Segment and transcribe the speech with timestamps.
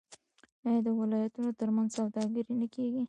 [0.65, 2.99] آیا د ولایتونو ترمنځ سوداګري نه کیږي؟